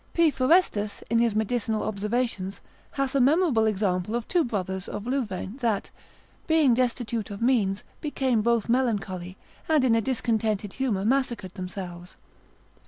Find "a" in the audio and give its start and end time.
3.13-3.21, 9.93-10.01